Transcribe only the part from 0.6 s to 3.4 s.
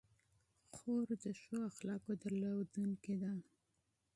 خور د ښو اخلاقو درلودونکې ده.